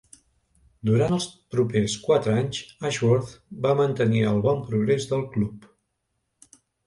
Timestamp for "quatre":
2.05-2.33